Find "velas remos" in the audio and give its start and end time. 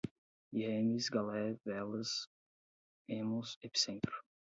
1.63-3.55